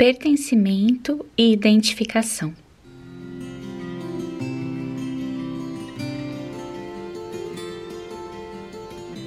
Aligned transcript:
pertencimento 0.00 1.26
e 1.36 1.52
identificação. 1.52 2.54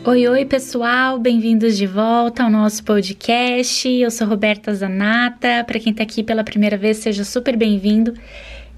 Oi, 0.03 0.27
oi, 0.27 0.45
pessoal, 0.45 1.19
bem-vindos 1.19 1.77
de 1.77 1.85
volta 1.85 2.41
ao 2.41 2.49
nosso 2.49 2.83
podcast. 2.83 3.87
Eu 3.87 4.09
sou 4.09 4.25
Roberta 4.25 4.73
Zanata. 4.73 5.63
Para 5.63 5.79
quem 5.79 5.91
está 5.91 6.01
aqui 6.01 6.23
pela 6.23 6.43
primeira 6.43 6.75
vez, 6.75 6.97
seja 6.97 7.23
super 7.23 7.55
bem-vindo. 7.55 8.15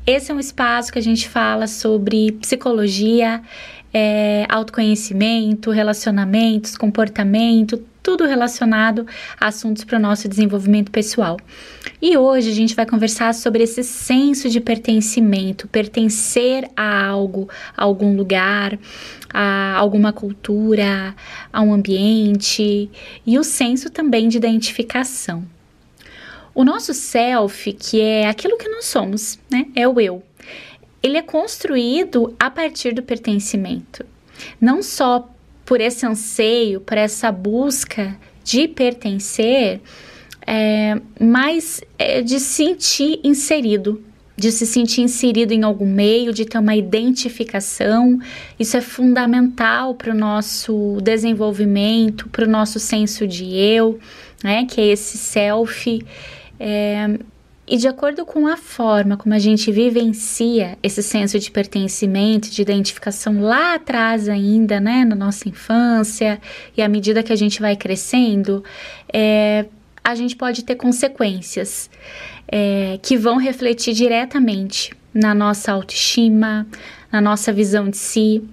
Esse 0.05 0.33
é 0.33 0.35
um 0.35 0.39
espaço 0.41 0.91
que 0.91 0.99
a 0.99 1.01
gente 1.01 1.29
fala 1.29 1.65
sobre 1.65 2.33
psicologia, 2.33 3.41
é, 3.93 4.45
autoconhecimento, 4.49 5.71
relacionamentos, 5.71 6.75
comportamento, 6.75 7.81
tudo 8.05 8.27
relacionado 8.27 9.07
a 9.41 9.47
assuntos 9.47 9.83
para 9.83 9.97
o 9.97 9.99
nosso 9.99 10.29
desenvolvimento 10.29 10.91
pessoal. 10.91 11.37
E 11.99 12.15
hoje 12.15 12.51
a 12.51 12.53
gente 12.53 12.75
vai 12.75 12.85
conversar 12.85 13.33
sobre 13.33 13.63
esse 13.63 13.83
senso 13.83 14.47
de 14.47 14.61
pertencimento, 14.61 15.67
pertencer 15.67 16.69
a 16.77 17.07
algo, 17.07 17.49
a 17.75 17.83
algum 17.83 18.15
lugar, 18.15 18.77
a 19.33 19.75
alguma 19.75 20.13
cultura, 20.13 21.15
a 21.51 21.61
um 21.63 21.73
ambiente 21.73 22.91
e 23.25 23.39
o 23.39 23.43
senso 23.43 23.89
também 23.89 24.27
de 24.27 24.37
identificação. 24.37 25.43
O 26.53 26.63
nosso 26.63 26.93
self, 26.93 27.73
que 27.73 27.99
é 27.99 28.27
aquilo 28.27 28.55
que 28.55 28.69
nós 28.69 28.85
somos, 28.85 29.39
né? 29.49 29.65
É 29.75 29.87
o 29.87 29.99
eu. 29.99 30.21
Ele 31.01 31.17
é 31.17 31.23
construído 31.23 32.35
a 32.39 32.51
partir 32.51 32.93
do 32.93 33.01
pertencimento. 33.01 34.05
Não 34.61 34.83
só 34.83 35.27
por 35.65 35.81
esse 35.81 36.05
anseio, 36.05 36.79
por 36.79 36.97
essa 36.97 37.31
busca 37.31 38.15
de 38.43 38.67
pertencer, 38.67 39.81
é, 40.45 41.01
mas 41.19 41.81
é 41.97 42.21
de 42.21 42.39
sentir 42.39 43.19
inserido, 43.23 44.03
de 44.37 44.51
se 44.51 44.65
sentir 44.65 45.01
inserido 45.01 45.53
em 45.53 45.63
algum 45.63 45.87
meio, 45.87 46.31
de 46.31 46.45
ter 46.45 46.59
uma 46.59 46.75
identificação. 46.75 48.19
Isso 48.59 48.77
é 48.77 48.81
fundamental 48.81 49.95
para 49.95 50.11
o 50.11 50.15
nosso 50.15 50.97
desenvolvimento, 51.01 52.29
para 52.29 52.45
o 52.45 52.49
nosso 52.49 52.79
senso 52.79 53.25
de 53.25 53.55
eu, 53.55 53.99
né? 54.43 54.65
Que 54.65 54.81
é 54.81 54.87
esse 54.87 55.17
self. 55.17 56.05
É, 56.59 57.17
e 57.67 57.77
de 57.77 57.87
acordo 57.87 58.25
com 58.25 58.47
a 58.47 58.55
forma 58.55 59.17
como 59.17 59.33
a 59.33 59.39
gente 59.39 59.71
vivencia 59.71 60.77
esse 60.83 61.01
senso 61.01 61.39
de 61.39 61.49
pertencimento, 61.49 62.49
de 62.49 62.61
identificação 62.61 63.41
lá 63.41 63.75
atrás 63.75 64.29
ainda, 64.29 64.79
né, 64.79 65.03
na 65.03 65.15
nossa 65.15 65.49
infância, 65.49 66.39
e 66.77 66.81
à 66.81 66.87
medida 66.87 67.23
que 67.23 67.33
a 67.33 67.35
gente 67.35 67.59
vai 67.59 67.75
crescendo, 67.75 68.63
é, 69.11 69.65
a 70.03 70.13
gente 70.13 70.35
pode 70.35 70.63
ter 70.63 70.75
consequências 70.75 71.89
é, 72.47 72.99
que 73.01 73.17
vão 73.17 73.37
refletir 73.37 73.93
diretamente 73.93 74.93
na 75.11 75.33
nossa 75.33 75.71
autoestima, 75.71 76.67
na 77.11 77.19
nossa 77.19 77.51
visão 77.51 77.89
de 77.89 77.97
si, 77.97 78.43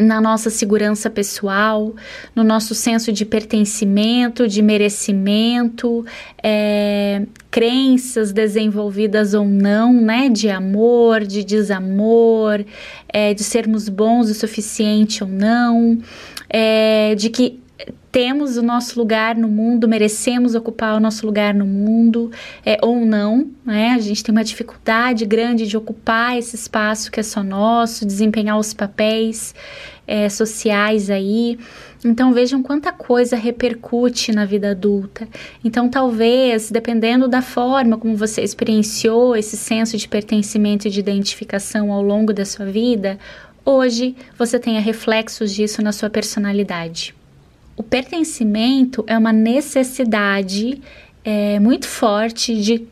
na 0.00 0.20
nossa 0.20 0.50
segurança 0.50 1.10
pessoal, 1.10 1.94
no 2.34 2.42
nosso 2.42 2.74
senso 2.74 3.12
de 3.12 3.24
pertencimento, 3.24 4.48
de 4.48 4.62
merecimento, 4.62 6.04
é, 6.42 7.22
crenças 7.50 8.32
desenvolvidas 8.32 9.34
ou 9.34 9.44
não, 9.44 9.92
né, 9.92 10.28
de 10.28 10.48
amor, 10.48 11.24
de 11.24 11.44
desamor, 11.44 12.64
é, 13.08 13.34
de 13.34 13.44
sermos 13.44 13.88
bons 13.88 14.30
o 14.30 14.34
suficiente 14.34 15.22
ou 15.22 15.28
não, 15.28 15.98
é, 16.48 17.14
de 17.14 17.28
que 17.30 17.60
temos 18.12 18.56
o 18.56 18.62
nosso 18.62 18.98
lugar 18.98 19.36
no 19.36 19.46
mundo, 19.46 19.86
merecemos 19.88 20.54
ocupar 20.54 20.96
o 20.96 21.00
nosso 21.00 21.24
lugar 21.24 21.54
no 21.54 21.64
mundo, 21.64 22.30
é, 22.64 22.78
ou 22.82 23.04
não, 23.04 23.48
né? 23.64 23.90
A 23.90 23.98
gente 24.00 24.24
tem 24.24 24.32
uma 24.32 24.42
dificuldade 24.42 25.24
grande 25.24 25.66
de 25.66 25.76
ocupar 25.76 26.36
esse 26.36 26.56
espaço 26.56 27.10
que 27.10 27.20
é 27.20 27.22
só 27.22 27.42
nosso, 27.42 28.04
desempenhar 28.04 28.58
os 28.58 28.74
papéis 28.74 29.54
é, 30.06 30.28
sociais 30.28 31.08
aí. 31.08 31.56
Então 32.04 32.32
vejam 32.32 32.62
quanta 32.62 32.92
coisa 32.92 33.36
repercute 33.36 34.32
na 34.32 34.44
vida 34.44 34.72
adulta. 34.72 35.28
Então 35.64 35.88
talvez, 35.88 36.68
dependendo 36.68 37.28
da 37.28 37.42
forma 37.42 37.96
como 37.96 38.16
você 38.16 38.42
experienciou 38.42 39.36
esse 39.36 39.56
senso 39.56 39.96
de 39.96 40.08
pertencimento 40.08 40.88
e 40.88 40.90
de 40.90 40.98
identificação 40.98 41.92
ao 41.92 42.02
longo 42.02 42.32
da 42.32 42.44
sua 42.44 42.66
vida, 42.66 43.20
hoje 43.64 44.16
você 44.36 44.58
tenha 44.58 44.80
reflexos 44.80 45.54
disso 45.54 45.80
na 45.80 45.92
sua 45.92 46.10
personalidade. 46.10 47.14
O 47.76 47.82
pertencimento 47.82 49.04
é 49.06 49.16
uma 49.16 49.32
necessidade 49.32 50.80
é, 51.24 51.58
muito 51.58 51.86
forte 51.86 52.60
de 52.60 52.86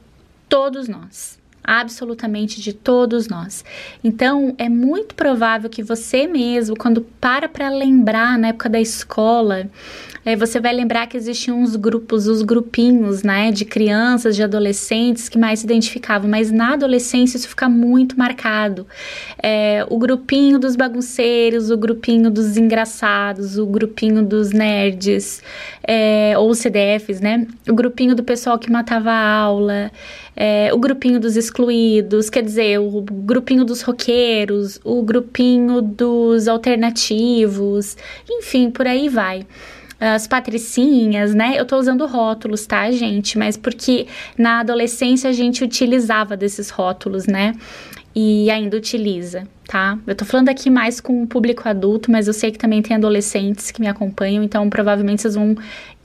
todos 0.49 0.89
nós, 0.89 1.38
absolutamente 1.69 2.63
de 2.63 2.73
todos 2.73 3.29
nós. 3.29 3.63
Então, 4.03 4.55
é 4.57 4.71
muito 4.71 5.15
provável 5.15 5.69
que 5.69 5.83
você 5.83 6.27
mesmo, 6.27 6.75
quando 6.75 7.03
para 7.21 7.47
para 7.47 7.69
lembrar 7.69 8.39
na 8.39 8.49
época 8.49 8.71
da 8.71 8.81
escola, 8.81 9.69
é, 10.25 10.37
você 10.37 10.61
vai 10.61 10.75
lembrar 10.75 11.07
que 11.07 11.17
existiam 11.17 11.61
uns 11.61 11.77
grupos, 11.77 12.27
os 12.27 12.43
grupinhos, 12.43 13.23
né, 13.23 13.51
de 13.51 13.65
crianças, 13.65 14.37
de 14.37 14.43
adolescentes 14.43 15.29
que 15.29 15.39
mais 15.39 15.61
se 15.61 15.67
identificavam, 15.67 16.29
mas 16.29 16.51
na 16.51 16.75
adolescência 16.75 17.37
isso 17.37 17.49
fica 17.49 17.69
muito 17.69 18.19
marcado. 18.19 18.87
É, 19.43 19.87
o 19.89 19.99
grupinho 19.99 20.59
dos 20.59 20.77
bagunceiros, 20.77 21.71
o 21.71 21.77
grupinho 21.77 22.31
dos 22.31 22.57
engraçados, 22.57 23.59
o 23.59 23.67
grupinho 23.67 24.23
dos 24.23 24.51
nerds, 24.51 25.43
é, 25.83 26.35
ou 26.37 26.55
CDFs, 26.55 27.21
né, 27.21 27.47
o 27.69 27.75
grupinho 27.75 28.15
do 28.15 28.23
pessoal 28.23 28.59
que 28.59 28.71
matava 28.71 29.11
a 29.11 29.33
aula, 29.33 29.91
é, 30.37 30.71
o 30.73 30.79
grupinho 30.79 31.19
dos 31.19 31.37
quer 32.31 32.43
dizer, 32.43 32.79
o 32.79 33.03
grupinho 33.03 33.65
dos 33.65 33.83
roqueiros, 33.83 34.81
o 34.85 35.03
grupinho 35.03 35.83
dos 35.83 36.49
alternativos, 36.49 37.97
enfim, 38.29 38.71
por 38.71 38.87
aí 38.87 39.09
vai 39.09 39.47
as 40.01 40.27
patricinhas, 40.27 41.35
né? 41.35 41.55
Eu 41.59 41.65
tô 41.65 41.77
usando 41.77 42.07
rótulos, 42.07 42.67
tá, 42.67 42.91
gente? 42.91 43.37
Mas 43.37 43.57
porque 43.57 44.07
na 44.37 44.61
adolescência 44.61 45.29
a 45.29 45.33
gente 45.33 45.65
utilizava 45.65 46.37
desses 46.37 46.71
rótulos, 46.71 47.27
né? 47.27 47.55
E 48.15 48.51
ainda 48.51 48.77
utiliza, 48.77 49.47
tá? 49.67 49.99
Eu 50.07 50.15
tô 50.15 50.25
falando 50.25 50.49
aqui 50.49 50.71
mais 50.71 51.01
com 51.01 51.23
o 51.23 51.27
público 51.27 51.69
adulto, 51.69 52.11
mas 52.11 52.27
eu 52.27 52.33
sei 52.33 52.51
que 52.51 52.59
também 52.59 52.81
tem 52.81 52.97
adolescentes 52.97 53.71
que 53.71 53.81
me 53.81 53.89
acompanham, 53.89 54.43
então 54.43 54.69
provavelmente 54.71 55.23
vocês 55.23 55.35
vão 55.35 55.57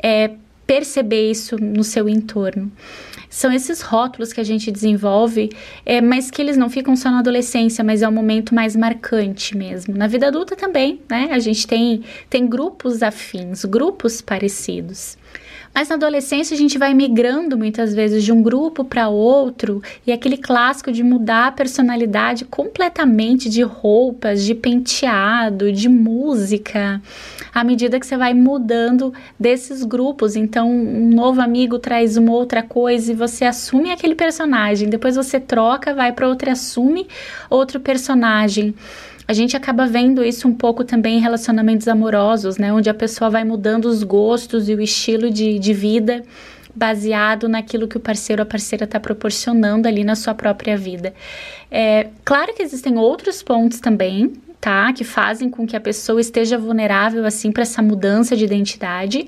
é, 0.01 0.31
perceber 0.65 1.29
isso 1.29 1.57
no 1.57 1.83
seu 1.83 2.07
entorno. 2.07 2.71
São 3.29 3.51
esses 3.51 3.81
rótulos 3.81 4.31
que 4.31 4.39
a 4.39 4.43
gente 4.43 4.71
desenvolve, 4.71 5.49
é, 5.83 5.99
mas 5.99 6.29
que 6.29 6.39
eles 6.39 6.55
não 6.55 6.69
ficam 6.69 6.95
só 6.95 7.09
na 7.09 7.19
adolescência, 7.19 7.83
mas 7.83 8.03
é 8.03 8.07
um 8.07 8.11
momento 8.11 8.53
mais 8.53 8.75
marcante 8.75 9.57
mesmo. 9.57 9.95
Na 9.97 10.05
vida 10.05 10.27
adulta 10.27 10.55
também, 10.55 11.01
né? 11.09 11.29
A 11.31 11.39
gente 11.39 11.65
tem, 11.65 12.03
tem 12.29 12.45
grupos 12.47 13.01
afins, 13.01 13.65
grupos 13.65 14.21
parecidos. 14.21 15.17
Mas 15.73 15.89
na 15.89 15.95
adolescência 15.95 16.53
a 16.53 16.57
gente 16.57 16.77
vai 16.77 16.93
migrando 16.93 17.57
muitas 17.57 17.95
vezes 17.95 18.23
de 18.23 18.31
um 18.31 18.43
grupo 18.43 18.83
para 18.83 19.09
outro 19.09 19.81
e 20.05 20.11
aquele 20.11 20.37
clássico 20.37 20.91
de 20.91 21.01
mudar 21.01 21.47
a 21.47 21.51
personalidade 21.51 22.45
completamente 22.45 23.49
de 23.49 23.63
roupas, 23.63 24.43
de 24.43 24.53
penteado, 24.53 25.71
de 25.71 25.89
música, 25.89 27.01
à 27.51 27.63
medida 27.63 27.99
que 27.99 28.05
você 28.05 28.15
vai 28.15 28.35
mudando 28.35 29.11
desses 29.39 29.83
grupos. 29.83 30.35
Então, 30.35 30.69
um 30.69 31.09
novo 31.09 31.41
amigo 31.41 31.79
traz 31.79 32.17
uma 32.17 32.33
outra 32.33 32.61
coisa 32.61 33.11
e 33.11 33.15
você 33.15 33.43
assume 33.43 33.91
aquele 33.91 34.13
personagem, 34.13 34.89
depois 34.89 35.15
você 35.15 35.39
troca, 35.39 35.93
vai 35.93 36.11
para 36.11 36.27
outro 36.27 36.49
e 36.49 36.51
assume 36.51 37.07
outro 37.49 37.79
personagem. 37.79 38.75
A 39.27 39.33
gente 39.33 39.55
acaba 39.55 39.87
vendo 39.87 40.23
isso 40.23 40.47
um 40.47 40.53
pouco 40.53 40.83
também 40.83 41.17
em 41.17 41.21
relacionamentos 41.21 41.87
amorosos, 41.87 42.57
né? 42.57 42.73
Onde 42.73 42.89
a 42.89 42.93
pessoa 42.93 43.29
vai 43.29 43.43
mudando 43.43 43.85
os 43.85 44.03
gostos 44.03 44.67
e 44.67 44.75
o 44.75 44.81
estilo 44.81 45.29
de, 45.29 45.57
de 45.59 45.73
vida 45.73 46.23
baseado 46.75 47.47
naquilo 47.47 47.87
que 47.87 47.97
o 47.97 47.99
parceiro 47.99 48.41
ou 48.41 48.43
a 48.43 48.49
parceira 48.49 48.85
está 48.85 48.99
proporcionando 48.99 49.87
ali 49.87 50.03
na 50.03 50.15
sua 50.15 50.33
própria 50.33 50.75
vida. 50.75 51.13
É, 51.69 52.09
claro 52.25 52.53
que 52.53 52.63
existem 52.63 52.97
outros 52.97 53.43
pontos 53.43 53.79
também, 53.79 54.33
tá? 54.59 54.91
Que 54.91 55.03
fazem 55.03 55.49
com 55.49 55.67
que 55.67 55.75
a 55.75 55.79
pessoa 55.79 56.19
esteja 56.19 56.57
vulnerável, 56.57 57.25
assim, 57.25 57.51
para 57.51 57.63
essa 57.63 57.81
mudança 57.81 58.35
de 58.35 58.43
identidade. 58.43 59.27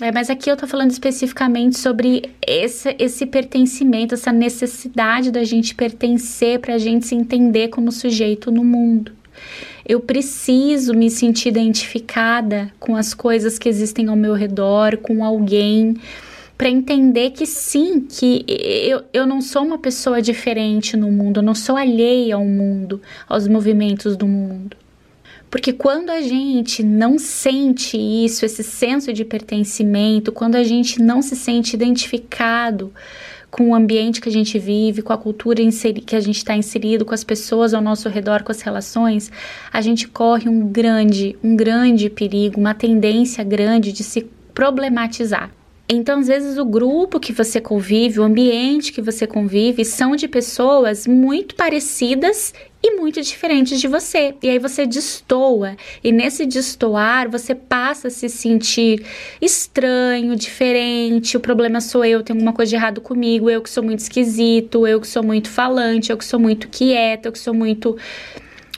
É, 0.00 0.12
mas 0.12 0.28
aqui 0.28 0.50
eu 0.50 0.56
tô 0.58 0.66
falando 0.66 0.90
especificamente 0.90 1.78
sobre 1.78 2.30
esse, 2.46 2.94
esse 2.98 3.24
pertencimento, 3.24 4.12
essa 4.12 4.30
necessidade 4.30 5.30
da 5.30 5.42
gente 5.42 5.74
pertencer 5.74 6.60
para 6.60 6.74
a 6.74 6.78
gente 6.78 7.06
se 7.06 7.14
entender 7.14 7.68
como 7.68 7.90
sujeito 7.90 8.50
no 8.50 8.62
mundo. 8.62 9.12
Eu 9.88 10.00
preciso 10.00 10.92
me 10.92 11.10
sentir 11.10 11.48
identificada 11.48 12.70
com 12.78 12.94
as 12.94 13.14
coisas 13.14 13.58
que 13.58 13.70
existem 13.70 14.08
ao 14.08 14.16
meu 14.16 14.34
redor, 14.34 14.98
com 14.98 15.24
alguém, 15.24 15.96
para 16.58 16.68
entender 16.68 17.30
que 17.30 17.46
sim, 17.46 18.00
que 18.00 18.44
eu, 18.46 19.02
eu 19.14 19.26
não 19.26 19.40
sou 19.40 19.62
uma 19.62 19.78
pessoa 19.78 20.20
diferente 20.20 20.94
no 20.94 21.10
mundo, 21.10 21.38
eu 21.38 21.42
não 21.42 21.54
sou 21.54 21.74
alheia 21.74 22.34
ao 22.34 22.44
mundo, 22.44 23.00
aos 23.26 23.48
movimentos 23.48 24.14
do 24.14 24.26
mundo. 24.26 24.76
Porque 25.56 25.72
quando 25.72 26.10
a 26.10 26.20
gente 26.20 26.82
não 26.82 27.18
sente 27.18 27.96
isso, 27.96 28.44
esse 28.44 28.62
senso 28.62 29.10
de 29.10 29.24
pertencimento, 29.24 30.30
quando 30.30 30.54
a 30.54 30.62
gente 30.62 31.00
não 31.00 31.22
se 31.22 31.34
sente 31.34 31.74
identificado 31.74 32.92
com 33.50 33.70
o 33.70 33.74
ambiente 33.74 34.20
que 34.20 34.28
a 34.28 34.32
gente 34.32 34.58
vive, 34.58 35.00
com 35.00 35.14
a 35.14 35.16
cultura 35.16 35.62
que 36.04 36.14
a 36.14 36.20
gente 36.20 36.36
está 36.36 36.54
inserido, 36.54 37.06
com 37.06 37.14
as 37.14 37.24
pessoas 37.24 37.72
ao 37.72 37.80
nosso 37.80 38.06
redor, 38.10 38.42
com 38.42 38.52
as 38.52 38.60
relações, 38.60 39.32
a 39.72 39.80
gente 39.80 40.06
corre 40.08 40.46
um 40.46 40.68
grande, 40.68 41.38
um 41.42 41.56
grande 41.56 42.10
perigo, 42.10 42.60
uma 42.60 42.74
tendência 42.74 43.42
grande 43.42 43.92
de 43.92 44.04
se 44.04 44.26
problematizar. 44.52 45.50
Então, 45.88 46.18
às 46.18 46.26
vezes, 46.26 46.58
o 46.58 46.66
grupo 46.66 47.20
que 47.20 47.32
você 47.32 47.60
convive, 47.62 48.20
o 48.20 48.24
ambiente 48.24 48.92
que 48.92 49.00
você 49.00 49.26
convive, 49.26 49.84
são 49.84 50.16
de 50.16 50.28
pessoas 50.28 51.06
muito 51.06 51.54
parecidas 51.54 52.52
muito 52.96 53.20
diferentes 53.22 53.80
de 53.80 53.86
você. 53.86 54.34
E 54.42 54.48
aí 54.48 54.58
você 54.58 54.86
destoa. 54.86 55.76
E 56.02 56.10
nesse 56.10 56.46
destoar, 56.46 57.30
você 57.30 57.54
passa 57.54 58.08
a 58.08 58.10
se 58.10 58.28
sentir 58.28 59.04
estranho, 59.40 60.34
diferente. 60.34 61.36
O 61.36 61.40
problema 61.40 61.80
sou 61.80 62.04
eu, 62.04 62.22
tem 62.22 62.34
alguma 62.34 62.52
coisa 62.52 62.70
de 62.70 62.76
errado 62.76 63.00
comigo. 63.00 63.48
Eu 63.48 63.62
que 63.62 63.70
sou 63.70 63.82
muito 63.82 64.00
esquisito, 64.00 64.86
eu 64.86 65.00
que 65.00 65.06
sou 65.06 65.22
muito 65.22 65.48
falante, 65.48 66.10
eu 66.10 66.16
que 66.16 66.24
sou 66.24 66.40
muito 66.40 66.68
quieta, 66.68 67.28
eu 67.28 67.32
que 67.32 67.38
sou 67.38 67.54
muito 67.54 67.96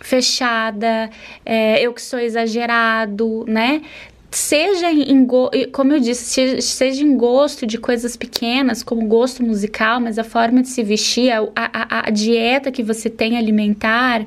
fechada, 0.00 1.10
é, 1.44 1.80
eu 1.82 1.92
que 1.92 2.00
sou 2.00 2.18
exagerado, 2.18 3.44
né? 3.46 3.82
Seja 4.30 4.90
em 4.92 5.26
como 5.72 5.92
eu 5.92 6.00
disse, 6.00 6.60
seja 6.60 7.02
em 7.02 7.16
gosto 7.16 7.66
de 7.66 7.78
coisas 7.78 8.16
pequenas, 8.16 8.82
como 8.82 9.06
gosto 9.06 9.42
musical, 9.42 10.00
mas 10.00 10.18
a 10.18 10.24
forma 10.24 10.62
de 10.62 10.68
se 10.68 10.82
vestir, 10.82 11.30
a, 11.32 11.48
a, 11.54 12.08
a 12.08 12.10
dieta 12.10 12.70
que 12.70 12.82
você 12.82 13.08
tem 13.08 13.38
alimentar, 13.38 14.24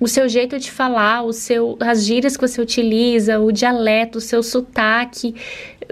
o 0.00 0.08
seu 0.08 0.28
jeito 0.28 0.58
de 0.58 0.70
falar, 0.70 1.22
o 1.22 1.32
seu, 1.32 1.76
as 1.80 2.04
gírias 2.04 2.36
que 2.36 2.46
você 2.46 2.60
utiliza, 2.60 3.38
o 3.38 3.52
dialeto, 3.52 4.18
o 4.18 4.20
seu 4.20 4.42
sotaque, 4.42 5.34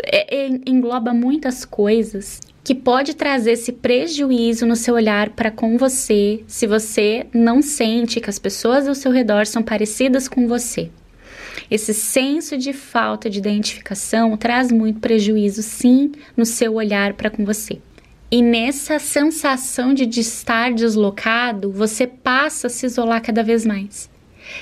é, 0.04 0.46
é, 0.46 0.50
engloba 0.66 1.12
muitas 1.12 1.64
coisas 1.64 2.40
que 2.64 2.74
pode 2.74 3.14
trazer 3.14 3.52
esse 3.52 3.72
prejuízo 3.72 4.66
no 4.66 4.76
seu 4.76 4.94
olhar 4.94 5.30
para 5.30 5.50
com 5.50 5.78
você, 5.78 6.42
se 6.46 6.66
você 6.66 7.26
não 7.32 7.62
sente 7.62 8.20
que 8.20 8.30
as 8.30 8.38
pessoas 8.38 8.86
ao 8.88 8.94
seu 8.94 9.10
redor 9.10 9.46
são 9.46 9.62
parecidas 9.62 10.28
com 10.28 10.46
você. 10.46 10.90
Esse 11.70 11.94
senso 11.94 12.58
de 12.58 12.72
falta 12.72 13.30
de 13.30 13.38
identificação 13.38 14.36
traz 14.36 14.72
muito 14.72 14.98
prejuízo, 14.98 15.62
sim, 15.62 16.12
no 16.36 16.44
seu 16.44 16.74
olhar 16.74 17.14
para 17.14 17.30
com 17.30 17.44
você. 17.44 17.80
E 18.30 18.42
nessa 18.42 18.98
sensação 18.98 19.94
de 19.94 20.04
estar 20.20 20.72
deslocado, 20.72 21.70
você 21.70 22.06
passa 22.06 22.66
a 22.66 22.70
se 22.70 22.86
isolar 22.86 23.22
cada 23.22 23.42
vez 23.42 23.64
mais. 23.64 24.10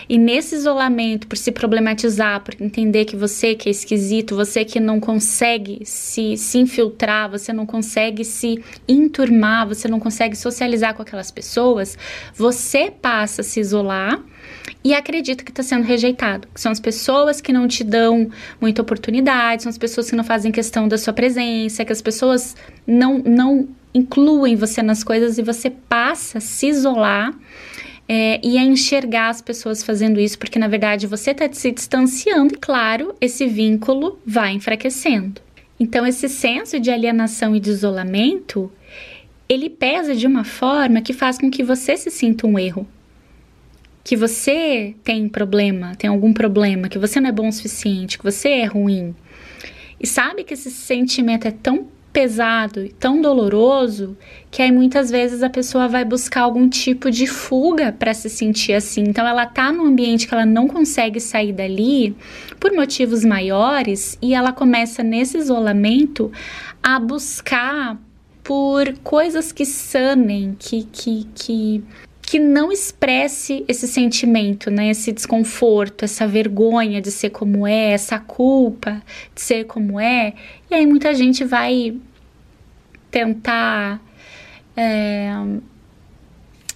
E 0.09 0.19
nesse 0.19 0.55
isolamento, 0.55 1.27
por 1.27 1.37
se 1.37 1.53
problematizar, 1.53 2.41
por 2.43 2.55
entender 2.61 3.05
que 3.05 3.17
você 3.17 3.55
que 3.55 3.69
é 3.69 3.73
esquisito, 3.73 4.35
você 4.35 4.65
que 4.65 4.81
não 4.81 5.01
consegue 5.01 5.81
se, 5.85 6.37
se 6.37 6.59
infiltrar, 6.59 7.31
você 7.31 7.53
não 7.53 7.67
consegue 7.67 8.25
se 8.25 8.63
enturmar, 8.87 9.67
você 9.67 9.89
não 9.89 10.01
consegue 10.01 10.37
socializar 10.37 10.95
com 10.95 11.03
aquelas 11.03 11.31
pessoas, 11.31 11.97
você 12.35 12.91
passa 12.91 13.43
a 13.43 13.45
se 13.45 13.61
isolar 13.61 14.23
e 14.83 14.95
acredita 14.95 15.45
que 15.45 15.51
está 15.51 15.63
sendo 15.63 15.85
rejeitado. 15.85 16.49
Que 16.55 16.61
são 16.61 16.73
as 16.73 16.81
pessoas 16.81 17.41
que 17.41 17.53
não 17.53 17.67
te 17.67 17.85
dão 17.85 18.31
muita 18.61 18.83
oportunidade, 18.83 19.63
são 19.63 19.71
as 19.71 19.79
pessoas 19.79 20.09
que 20.09 20.17
não 20.17 20.25
fazem 20.25 20.53
questão 20.53 20.89
da 20.89 20.97
sua 20.97 21.13
presença, 21.13 21.85
que 21.85 21.93
as 21.93 22.03
pessoas 22.03 22.57
não, 22.87 23.19
não 23.19 23.69
incluem 23.95 24.57
você 24.57 24.83
nas 24.83 25.03
coisas 25.03 25.39
e 25.39 25.43
você 25.43 25.71
passa 25.71 26.39
a 26.39 26.41
se 26.41 26.69
isolar 26.69 27.35
é, 28.09 28.41
e 28.43 28.57
a 28.57 28.63
enxergar 28.63 29.29
as 29.29 29.43
pessoas 29.43 29.83
fazendo 29.83 30.19
isso, 30.19 30.39
porque 30.39 30.59
na 30.59 30.67
verdade 30.67 31.07
você 31.07 31.33
está 31.33 31.53
se 31.53 31.71
distanciando 31.71 32.55
e, 32.55 32.57
claro, 32.57 33.15
esse 33.21 33.47
vínculo 33.47 34.19
vai 34.25 34.55
enfraquecendo. 34.55 35.41
Então, 35.79 36.05
esse 36.07 36.29
senso 36.29 36.81
de 36.81 36.91
alienação 36.91 37.55
e 37.55 37.61
de 37.61 37.71
isolamento 37.71 38.73
ele 39.49 39.71
pesa 39.71 40.15
de 40.15 40.27
uma 40.27 40.45
forma 40.45 41.01
que 41.01 41.13
faz 41.13 41.39
com 41.39 41.51
que 41.51 41.63
você 41.63 41.97
se 41.97 42.11
sinta 42.11 42.47
um 42.47 42.59
erro, 42.59 42.87
que 44.05 44.15
você 44.17 44.95
tem 45.03 45.29
problema, 45.29 45.95
tem 45.97 46.11
algum 46.11 46.33
problema, 46.33 46.89
que 46.89 46.99
você 46.99 47.21
não 47.21 47.31
é 47.31 47.33
bom 47.33 47.49
o 47.49 47.53
suficiente, 47.53 48.19
que 48.19 48.25
você 48.25 48.49
é 48.49 48.65
ruim. 48.65 49.15
E 50.01 50.07
sabe 50.07 50.45
que 50.45 50.55
esse 50.55 50.71
sentimento 50.71 51.49
é 51.49 51.51
tão 51.51 51.89
pesado 52.13 52.85
e 52.85 52.89
tão 52.89 53.21
doloroso 53.21 54.17
que 54.51 54.63
aí 54.63 54.73
muitas 54.73 55.11
vezes 55.11 55.43
a 55.43 55.51
pessoa 55.51 55.89
vai 55.89 56.05
buscar 56.05 56.43
algum 56.43 56.69
tipo 56.69 57.11
de 57.11 57.27
fuga 57.27 57.93
para 57.93 58.15
se 58.15 58.29
sentir 58.29 58.73
assim. 58.73 59.03
Então 59.03 59.27
ela 59.27 59.47
tá 59.47 59.71
num 59.71 59.87
ambiente 59.87 60.27
que 60.27 60.35
ela 60.35 60.47
não 60.47 60.67
consegue 60.67 61.21
sair 61.21 61.53
dali 61.53 62.17
por 62.59 62.73
motivos 62.73 63.25
maiores 63.25 64.19
e 64.21 64.35
ela 64.35 64.53
começa 64.53 65.03
nesse 65.03 65.39
isolamento 65.39 66.33
a 66.83 66.99
buscar 66.99 67.99
por 68.43 68.95
coisas 69.05 69.53
que 69.53 69.67
sanem, 69.67 70.57
que, 70.59 70.85
que, 70.85 71.27
que 71.35 71.85
que 72.29 72.39
não 72.39 72.71
expresse 72.71 73.65
esse 73.67 73.89
sentimento, 73.89 74.71
né? 74.71 74.91
Esse 74.91 75.13
desconforto, 75.13 76.05
essa 76.05 76.29
vergonha 76.29 77.01
de 77.01 77.11
ser 77.11 77.31
como 77.31 77.67
é, 77.67 77.93
essa 77.93 78.19
culpa 78.19 79.03
de 79.35 79.41
ser 79.41 79.65
como 79.65 79.99
é. 79.99 80.35
E 80.71 80.75
aí 80.75 80.85
muita 80.85 81.15
gente 81.15 81.43
vai 81.43 81.97
tentar 83.11 83.99
é, 84.77 85.31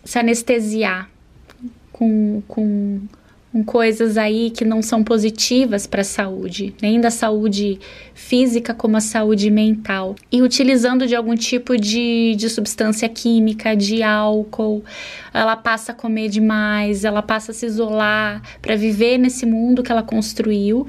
se 0.03 0.19
anestesiar 0.19 1.11
com, 1.93 2.43
com 2.49 3.03
com 3.53 3.63
coisas 3.63 4.17
aí 4.17 4.51
que 4.51 4.65
não 4.65 4.81
são 4.81 5.05
positivas 5.05 5.87
para 5.87 6.01
a 6.01 6.05
saúde, 6.05 6.75
nem 6.81 6.99
da 6.99 7.11
saúde 7.11 7.79
física 8.15 8.73
como 8.73 8.97
a 8.97 9.01
saúde 9.01 9.51
mental, 9.51 10.17
e 10.31 10.41
utilizando 10.41 11.07
de 11.07 11.15
algum 11.15 11.35
tipo 11.35 11.77
de, 11.77 12.35
de 12.35 12.49
substância 12.49 13.09
química, 13.11 13.77
de 13.77 14.03
álcool, 14.03 14.83
ela 15.35 15.55
passa 15.55 15.93
a 15.93 15.95
comer 15.95 16.29
demais, 16.29 17.05
ela 17.05 17.21
passa 17.21 17.53
a 17.53 17.55
se 17.55 17.67
isolar 17.67 18.43
para 18.63 18.75
viver 18.75 19.19
nesse 19.19 19.45
mundo 19.45 19.83
que 19.83 19.93
ela 19.93 20.03
construiu 20.03 20.87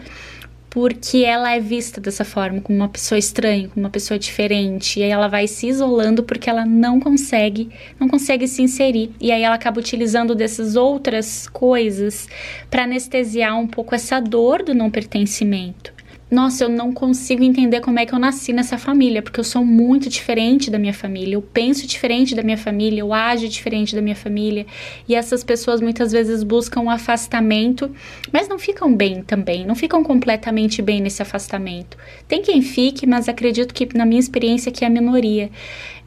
porque 0.74 1.20
ela 1.20 1.54
é 1.54 1.60
vista 1.60 2.02
dessa 2.02 2.26
forma, 2.26 2.60
como 2.60 2.76
uma 2.76 2.90
pessoa 2.90 3.20
estranha, 3.20 3.70
como 3.70 3.86
uma 3.86 3.92
pessoa 3.92 4.18
diferente, 4.18 5.00
e 5.00 5.04
aí 5.04 5.12
ela 5.12 5.28
vai 5.28 5.48
se 5.48 5.68
isolando 5.68 6.24
porque 6.24 6.50
ela 6.50 6.66
não 6.66 7.00
consegue, 7.00 7.70
não 8.00 8.08
consegue 8.08 8.48
se 8.48 8.64
inserir, 8.64 9.12
e 9.22 9.32
aí 9.32 9.44
ela 9.44 9.54
acaba 9.54 9.80
utilizando 9.80 10.34
dessas 10.34 10.76
outras 10.76 11.48
coisas 11.48 12.28
para 12.72 12.86
anestesiar 12.86 13.56
um 13.56 13.68
pouco 13.68 13.94
essa 13.94 14.20
dor 14.20 14.64
do 14.64 14.74
não 14.74 14.90
pertencimento 14.90 15.94
nossa, 16.34 16.64
eu 16.64 16.70
não 16.70 16.92
consigo 16.92 17.44
entender 17.44 17.80
como 17.80 18.00
é 18.00 18.06
que 18.08 18.14
eu 18.14 18.18
nasci 18.18 18.52
nessa 18.52 18.76
família, 18.76 19.22
porque 19.22 19.40
eu 19.40 19.44
sou 19.44 19.64
muito 19.64 20.10
diferente 20.10 20.72
da 20.72 20.80
minha 20.80 20.94
família, 20.94 21.36
eu 21.36 21.42
penso 21.42 21.86
diferente 21.86 22.34
da 22.34 22.42
minha 22.42 22.58
família, 22.58 23.02
eu 23.02 23.14
ajo 23.14 23.48
diferente 23.48 23.96
da 23.96 24.02
minha 24.02 24.16
família, 24.16 24.66
e 25.08 25.14
essas 25.14 25.44
pessoas 25.44 25.80
muitas 25.80 26.12
vezes 26.12 26.42
buscam 26.42 26.82
um 26.82 26.90
afastamento, 26.90 27.92
mas 28.32 28.48
não 28.48 28.58
ficam 28.58 28.96
bem 28.96 29.22
também, 29.22 29.64
não 29.64 29.76
ficam 29.76 30.04
completamente 30.04 30.82
bem 30.82 31.02
nesse 31.02 31.22
afastamento. 31.22 31.98
Tem 32.28 32.42
quem 32.42 32.64
fique, 32.64 33.06
mas 33.06 33.30
acredito 33.30 33.72
que, 33.72 33.88
na 33.96 34.06
minha 34.06 34.20
experiência, 34.20 34.72
que 34.72 34.84
é 34.84 34.88
a 34.88 34.90
minoria. 34.90 35.52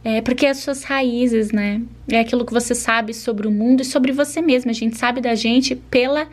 É 0.04 0.20
porque 0.20 0.46
as 0.46 0.58
suas 0.58 0.84
raízes, 0.84 1.50
né? 1.50 1.82
É 2.08 2.20
aquilo 2.20 2.44
que 2.44 2.52
você 2.52 2.74
sabe 2.74 3.12
sobre 3.12 3.48
o 3.48 3.50
mundo 3.50 3.82
e 3.82 3.84
sobre 3.84 4.12
você 4.12 4.40
mesma. 4.40 4.70
A 4.70 4.74
gente 4.74 4.96
sabe 4.96 5.20
da 5.20 5.34
gente 5.34 5.74
pela 5.74 6.28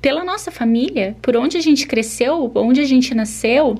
pela 0.00 0.24
nossa 0.24 0.50
família, 0.50 1.16
por 1.20 1.36
onde 1.36 1.56
a 1.56 1.60
gente 1.60 1.86
cresceu, 1.86 2.50
onde 2.54 2.80
a 2.80 2.84
gente 2.84 3.14
nasceu, 3.14 3.78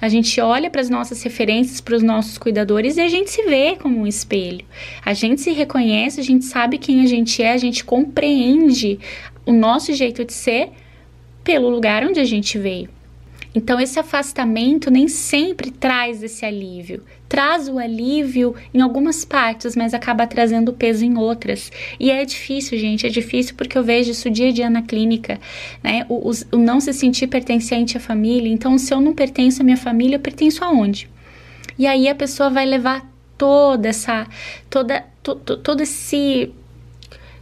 a 0.00 0.08
gente 0.08 0.40
olha 0.40 0.70
para 0.70 0.80
as 0.80 0.88
nossas 0.88 1.22
referências, 1.22 1.80
para 1.80 1.94
os 1.94 2.02
nossos 2.02 2.38
cuidadores 2.38 2.96
e 2.96 3.00
a 3.00 3.08
gente 3.08 3.30
se 3.30 3.42
vê 3.42 3.76
como 3.76 4.00
um 4.00 4.06
espelho. 4.06 4.64
A 5.04 5.12
gente 5.12 5.40
se 5.42 5.52
reconhece, 5.52 6.20
a 6.20 6.24
gente 6.24 6.44
sabe 6.46 6.78
quem 6.78 7.02
a 7.02 7.06
gente 7.06 7.42
é, 7.42 7.52
a 7.52 7.58
gente 7.58 7.84
compreende 7.84 8.98
o 9.44 9.52
nosso 9.52 9.92
jeito 9.92 10.24
de 10.24 10.32
ser 10.32 10.70
pelo 11.44 11.68
lugar 11.68 12.04
onde 12.04 12.18
a 12.18 12.24
gente 12.24 12.58
veio. 12.58 12.88
Então, 13.54 13.80
esse 13.80 13.98
afastamento 13.98 14.90
nem 14.90 15.08
sempre 15.08 15.70
traz 15.70 16.22
esse 16.22 16.44
alívio. 16.44 17.02
Traz 17.28 17.68
o 17.68 17.78
alívio 17.78 18.54
em 18.72 18.80
algumas 18.80 19.24
partes, 19.24 19.74
mas 19.74 19.94
acaba 19.94 20.26
trazendo 20.26 20.72
peso 20.72 21.04
em 21.04 21.16
outras. 21.16 21.70
E 21.98 22.10
é 22.10 22.24
difícil, 22.24 22.78
gente, 22.78 23.06
é 23.06 23.08
difícil 23.10 23.54
porque 23.56 23.76
eu 23.76 23.82
vejo 23.82 24.10
isso 24.10 24.30
dia 24.30 24.48
a 24.48 24.52
dia 24.52 24.70
na 24.70 24.82
clínica, 24.82 25.40
né? 25.82 26.04
O, 26.08 26.30
o, 26.30 26.32
o 26.52 26.58
não 26.58 26.80
se 26.80 26.92
sentir 26.92 27.26
pertencente 27.26 27.96
à 27.96 28.00
família. 28.00 28.52
Então, 28.52 28.78
se 28.78 28.92
eu 28.92 29.00
não 29.00 29.14
pertenço 29.14 29.62
à 29.62 29.64
minha 29.64 29.76
família, 29.76 30.16
eu 30.16 30.20
pertenço 30.20 30.64
aonde? 30.64 31.08
E 31.78 31.86
aí 31.86 32.08
a 32.08 32.14
pessoa 32.14 32.50
vai 32.50 32.66
levar 32.66 33.08
toda 33.38 33.88
essa, 33.88 34.26
toda, 34.68 35.04
to, 35.22 35.34
to, 35.36 35.56
todo 35.56 35.82
esse 35.82 36.52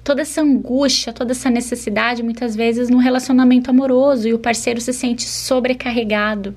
toda 0.09 0.23
essa 0.23 0.41
angústia, 0.41 1.13
toda 1.13 1.33
essa 1.33 1.51
necessidade, 1.51 2.23
muitas 2.23 2.57
vezes 2.57 2.89
no 2.89 2.97
relacionamento 2.97 3.69
amoroso 3.69 4.27
e 4.27 4.33
o 4.33 4.39
parceiro 4.39 4.81
se 4.81 4.91
sente 4.91 5.23
sobrecarregado. 5.29 6.57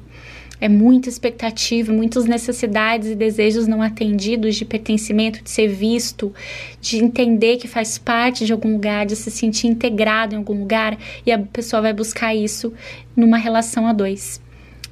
É 0.62 0.70
muita 0.70 1.10
expectativa, 1.10 1.92
muitas 1.92 2.24
necessidades 2.24 3.10
e 3.10 3.16
desejos 3.16 3.68
não 3.68 3.82
atendidos 3.82 4.56
de 4.56 4.64
pertencimento, 4.64 5.44
de 5.44 5.50
ser 5.50 5.68
visto, 5.68 6.34
de 6.80 7.04
entender 7.04 7.58
que 7.58 7.68
faz 7.68 7.98
parte 7.98 8.46
de 8.46 8.54
algum 8.54 8.72
lugar, 8.72 9.06
de 9.06 9.18
se 9.18 9.30
sentir 9.30 9.68
integrado 9.68 10.34
em 10.34 10.38
algum 10.38 10.58
lugar, 10.58 10.98
e 11.26 11.30
a 11.30 11.38
pessoa 11.38 11.82
vai 11.82 11.92
buscar 11.92 12.34
isso 12.34 12.72
numa 13.14 13.38
relação 13.38 13.86
a 13.86 13.92
dois. 13.92 14.40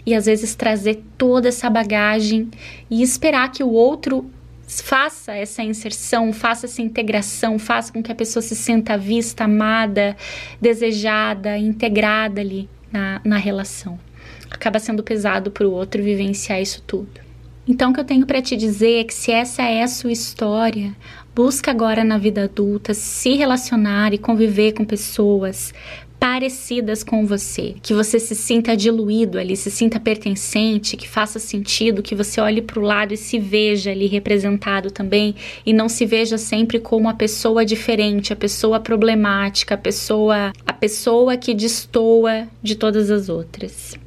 E 0.05 0.13
às 0.13 0.25
vezes 0.25 0.53
trazer 0.53 1.01
toda 1.17 1.47
essa 1.47 1.69
bagagem 1.69 2.49
e 2.91 3.01
esperar 3.01 3.53
que 3.53 3.63
o 3.63 3.71
outro 3.71 4.29
faça 4.69 5.33
essa 5.33 5.63
inserção, 5.63 6.31
faça 6.31 6.67
essa 6.67 6.81
integração, 6.81 7.57
faça 7.57 7.91
com 7.91 8.03
que 8.03 8.11
a 8.11 8.15
pessoa 8.15 8.43
se 8.43 8.55
sinta 8.55 8.97
vista, 8.97 9.45
amada, 9.45 10.15
desejada, 10.61 11.57
integrada 11.57 12.39
ali 12.39 12.69
na, 12.91 13.19
na 13.25 13.37
relação. 13.37 13.99
Acaba 14.51 14.77
sendo 14.77 15.03
pesado 15.03 15.49
para 15.49 15.67
o 15.67 15.71
outro 15.71 16.03
vivenciar 16.03 16.61
isso 16.61 16.83
tudo. 16.85 17.29
Então, 17.67 17.91
o 17.91 17.93
que 17.93 17.99
eu 17.99 18.05
tenho 18.05 18.25
para 18.25 18.41
te 18.41 18.55
dizer 18.55 19.01
é 19.01 19.03
que 19.03 19.13
se 19.13 19.31
essa 19.31 19.63
é 19.63 19.83
a 19.83 19.87
sua 19.87 20.11
história, 20.11 20.95
busca 21.35 21.69
agora 21.69 22.03
na 22.03 22.17
vida 22.17 22.43
adulta 22.43 22.93
se 22.93 23.35
relacionar 23.35 24.13
e 24.13 24.17
conviver 24.17 24.73
com 24.73 24.83
pessoas 24.83 25.73
parecidas 26.19 27.01
com 27.01 27.25
você, 27.25 27.75
que 27.81 27.93
você 27.93 28.19
se 28.19 28.35
sinta 28.35 28.75
diluído 28.75 29.39
ali, 29.39 29.55
se 29.55 29.71
sinta 29.71 29.99
pertencente, 29.99 30.97
que 30.97 31.07
faça 31.07 31.39
sentido, 31.39 32.03
que 32.03 32.13
você 32.13 32.41
olhe 32.41 32.61
para 32.61 32.79
o 32.79 32.83
lado 32.83 33.13
e 33.13 33.17
se 33.17 33.39
veja 33.39 33.91
ali 33.91 34.05
representado 34.05 34.91
também 34.91 35.33
e 35.65 35.71
não 35.71 35.87
se 35.87 36.05
veja 36.05 36.37
sempre 36.37 36.77
como 36.79 37.07
a 37.07 37.13
pessoa 37.13 37.65
diferente, 37.65 38.33
a 38.33 38.35
pessoa 38.35 38.79
problemática, 38.79 39.75
a 39.75 39.77
pessoa 39.77 40.51
a 40.65 40.73
pessoa 40.73 41.37
que 41.37 41.53
destoa 41.53 42.47
de 42.61 42.75
todas 42.75 43.09
as 43.09 43.29
outras. 43.29 43.97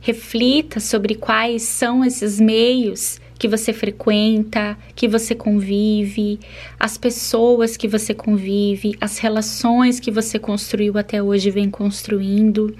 Reflita 0.00 0.80
sobre 0.80 1.14
quais 1.14 1.62
são 1.62 2.04
esses 2.04 2.40
meios 2.40 3.20
que 3.44 3.48
você 3.48 3.74
frequenta, 3.74 4.74
que 4.94 5.06
você 5.06 5.34
convive, 5.34 6.40
as 6.80 6.96
pessoas 6.96 7.76
que 7.76 7.86
você 7.86 8.14
convive, 8.14 8.96
as 8.98 9.18
relações 9.18 10.00
que 10.00 10.10
você 10.10 10.38
construiu 10.38 10.96
até 10.96 11.22
hoje 11.22 11.50
vem 11.50 11.68
construindo. 11.68 12.74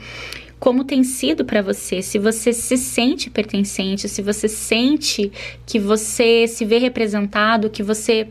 Como 0.59 0.83
tem 0.83 1.05
sido 1.05 1.45
para 1.45 1.61
você? 1.61 2.01
Se 2.01 2.19
você 2.19 2.51
se 2.51 2.79
sente 2.79 3.29
pertencente, 3.29 4.09
se 4.09 4.23
você 4.23 4.49
sente 4.49 5.31
que 5.67 5.79
você 5.79 6.49
se 6.49 6.65
vê 6.65 6.79
representado, 6.79 7.69
que 7.69 7.83
você 7.83 8.27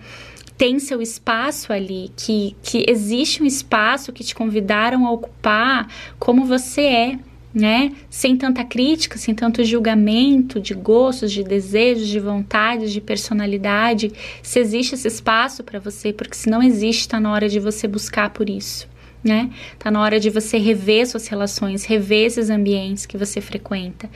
tem 0.57 0.79
seu 0.79 1.03
espaço 1.03 1.71
ali, 1.71 2.09
que, 2.17 2.55
que 2.63 2.83
existe 2.87 3.43
um 3.43 3.45
espaço 3.45 4.11
que 4.11 4.23
te 4.23 4.33
convidaram 4.33 5.05
a 5.05 5.11
ocupar 5.11 5.87
como 6.17 6.45
você 6.45 6.81
é 6.81 7.19
né? 7.53 7.93
Sem 8.09 8.35
tanta 8.35 8.63
crítica, 8.63 9.17
sem 9.17 9.35
tanto 9.35 9.63
julgamento 9.63 10.59
de 10.59 10.73
gostos, 10.73 11.31
de 11.31 11.43
desejos, 11.43 12.07
de 12.07 12.19
vontades, 12.19 12.91
de 12.91 12.99
personalidade. 12.99 14.11
Se 14.41 14.59
existe 14.59 14.95
esse 14.95 15.07
espaço 15.07 15.63
para 15.63 15.79
você, 15.79 16.11
porque 16.11 16.35
se 16.35 16.49
não 16.49 16.63
existe, 16.63 17.01
está 17.01 17.19
na 17.19 17.31
hora 17.31 17.47
de 17.47 17.59
você 17.59 17.87
buscar 17.87 18.31
por 18.31 18.49
isso. 18.49 18.87
Né? 19.23 19.49
Tá 19.79 19.89
na 19.89 20.01
hora 20.01 20.19
de 20.19 20.29
você 20.29 20.57
rever 20.57 21.07
suas 21.07 21.27
relações, 21.27 21.85
rever 21.85 22.25
esses 22.25 22.49
ambientes 22.49 23.05
que 23.05 23.17
você 23.17 23.39
frequenta. 23.39 24.09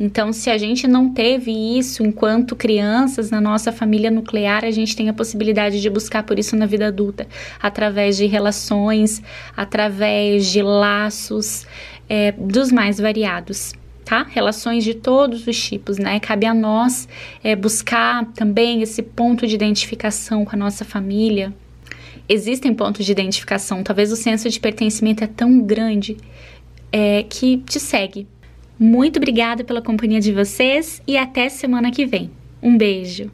Então, 0.00 0.32
se 0.32 0.48
a 0.48 0.56
gente 0.56 0.88
não 0.88 1.12
teve 1.12 1.50
isso 1.78 2.02
enquanto 2.02 2.56
crianças 2.56 3.30
na 3.30 3.42
nossa 3.42 3.70
família 3.70 4.10
nuclear, 4.10 4.64
a 4.64 4.70
gente 4.70 4.96
tem 4.96 5.10
a 5.10 5.12
possibilidade 5.12 5.82
de 5.82 5.90
buscar 5.90 6.22
por 6.22 6.38
isso 6.38 6.56
na 6.56 6.64
vida 6.64 6.86
adulta, 6.86 7.26
através 7.60 8.16
de 8.16 8.24
relações, 8.24 9.22
através 9.54 10.50
de 10.50 10.62
laços, 10.62 11.66
é, 12.08 12.32
dos 12.32 12.72
mais 12.72 12.98
variados. 12.98 13.74
Tá? 14.04 14.22
Relações 14.22 14.84
de 14.84 14.92
todos 14.92 15.46
os 15.46 15.62
tipos, 15.62 15.96
né? 15.96 16.20
Cabe 16.20 16.44
a 16.44 16.52
nós 16.52 17.08
é, 17.42 17.56
buscar 17.56 18.26
também 18.34 18.82
esse 18.82 19.02
ponto 19.02 19.46
de 19.46 19.54
identificação 19.54 20.44
com 20.44 20.54
a 20.54 20.58
nossa 20.58 20.84
família. 20.84 21.54
Existem 22.28 22.72
pontos 22.72 23.04
de 23.04 23.12
identificação, 23.12 23.82
talvez 23.82 24.10
o 24.10 24.16
senso 24.16 24.48
de 24.48 24.58
pertencimento 24.58 25.22
é 25.22 25.26
tão 25.26 25.60
grande 25.60 26.16
é, 26.90 27.22
que 27.22 27.58
te 27.58 27.78
segue. 27.78 28.26
Muito 28.78 29.18
obrigada 29.18 29.62
pela 29.62 29.82
companhia 29.82 30.20
de 30.20 30.32
vocês 30.32 31.02
e 31.06 31.16
até 31.16 31.48
semana 31.48 31.90
que 31.90 32.06
vem. 32.06 32.30
Um 32.62 32.76
beijo! 32.76 33.30